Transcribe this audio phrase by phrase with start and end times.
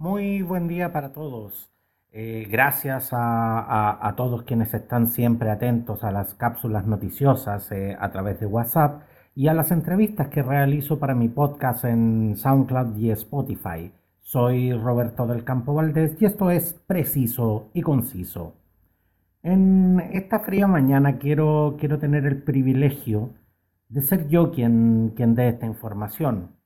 [0.00, 1.72] Muy buen día para todos.
[2.12, 8.38] Eh, gracias a, todos quienes están siempre atentos a las cápsulas noticiosas eh, a través
[8.38, 9.02] de WhatsApp
[9.34, 13.92] y a las entrevistas que realizo para mi podcast en SoundCloud y Spotify.
[14.20, 18.54] Soy Roberto del Campo Valdés y esto es preciso y conciso.
[19.42, 23.30] En esta fría mañana quiero, quiero tener el privilegio
[23.88, 26.57] de ser yo quien, quien dé esta información.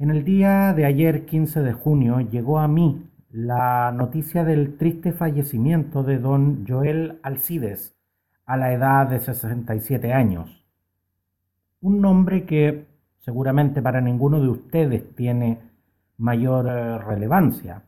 [0.00, 5.12] En el día de ayer, 15 de junio, llegó a mí la noticia del triste
[5.12, 7.94] fallecimiento de don Joel Alcides
[8.46, 10.64] a la edad de 67 años.
[11.82, 12.86] Un nombre que
[13.18, 15.58] seguramente para ninguno de ustedes tiene
[16.16, 17.82] mayor eh, relevancia.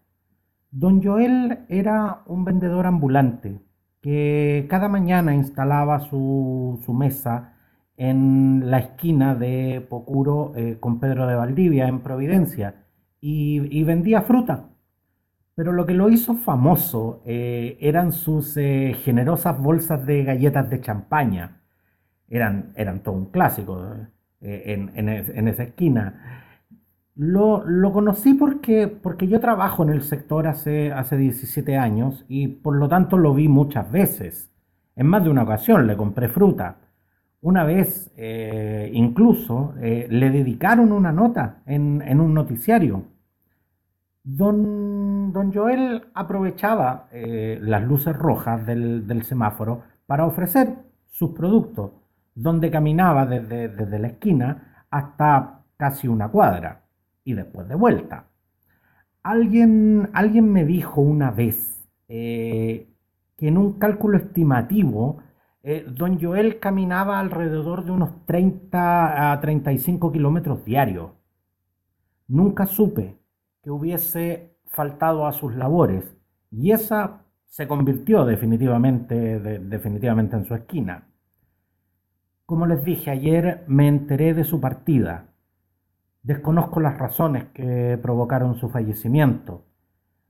[0.70, 3.58] Don Joel era un vendedor ambulante
[4.02, 7.54] que cada mañana instalaba su, su mesa
[7.96, 12.74] en la esquina de Pocuro eh, con Pedro de Valdivia, en Providencia,
[13.20, 14.70] y, vendía fruta.
[15.54, 20.80] Pero lo que lo hizo famoso eh, eran sus eh, generosas bolsas de galletas de
[20.80, 21.60] champaña.
[22.28, 23.94] Eran, eran todo un clásico
[24.40, 26.48] en, en, esa esquina.
[27.14, 32.48] Lo, lo, conocí porque, porque yo trabajo en el sector hace, hace 17 años y
[32.48, 34.50] por lo tanto lo vi muchas veces.
[34.96, 36.78] En más de una ocasión le compré fruta.
[37.42, 43.02] Una vez eh, incluso eh, le dedicaron una nota en, un noticiario.
[44.22, 50.68] Don, don Joel aprovechaba eh, las luces rojas del, semáforo para ofrecer
[51.08, 51.90] sus productos,
[52.32, 56.84] donde caminaba desde, desde, la esquina hasta casi una cuadra
[57.24, 58.26] y después de vuelta.
[59.24, 62.86] Alguien, alguien me dijo una vez que
[63.38, 65.18] en un cálculo estimativo
[65.62, 71.12] eh, don Joel caminaba alrededor de unos 30 a 35 kilómetros diarios.
[72.26, 73.18] Nunca supe
[73.62, 76.16] que hubiese faltado a sus labores
[76.50, 81.08] y esa se convirtió definitivamente, definitivamente en su esquina.
[82.46, 85.28] Como les dije ayer, me enteré de su partida.
[86.22, 89.66] Desconozco las razones que provocaron su fallecimiento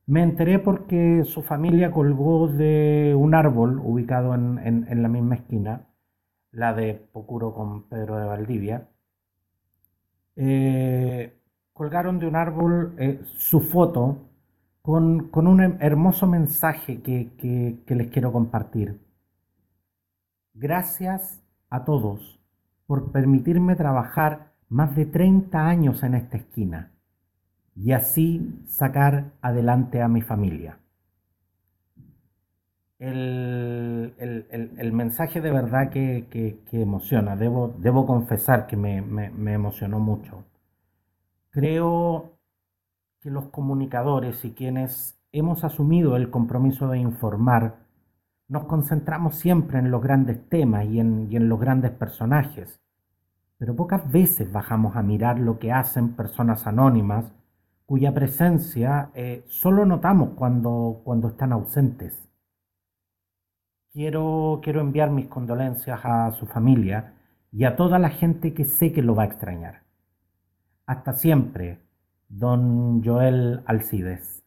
[0.07, 5.87] me enteré porque su familia colgó de un árbol ubicado en, la misma esquina,
[6.51, 8.89] la de Pocuro con Pedro de Valdivia.
[10.37, 11.39] Eh,
[11.73, 14.29] colgaron de un árbol eh, su foto
[14.83, 19.01] con, un hermoso mensaje que les quiero compartir.
[20.55, 22.41] Gracias a todos
[22.87, 26.93] por permitirme trabajar más de 30 años en esta esquina
[27.75, 30.79] y así sacar adelante a mi familia.
[32.99, 34.13] El,
[34.93, 40.45] mensaje de verdad que, emociona, debo, debo, confesar que me, me emocionó mucho.
[41.51, 42.39] Creo
[43.21, 47.77] que los comunicadores y quienes hemos asumido el compromiso de informar,
[48.49, 52.83] nos concentramos siempre en los grandes temas y en, y en, los grandes personajes,
[53.57, 57.33] pero pocas veces bajamos a mirar lo que hacen personas anónimas
[57.93, 62.27] cuya presencia eh, solo notamos cuando, cuando están ausentes.
[63.93, 67.17] Quiero, quiero enviar mis condolencias a su familia
[67.51, 69.83] y a toda la gente que sé que lo va a extrañar.
[70.87, 71.83] Hasta siempre,
[72.31, 74.43] don Joel Alcides.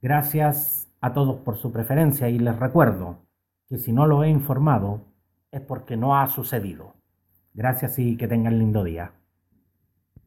[0.00, 3.18] Gracias a todos por su preferencia y les recuerdo
[3.68, 5.02] que si no lo he informado
[5.52, 6.96] es porque no ha sucedido.
[7.54, 9.12] Gracias y que tengan lindo día.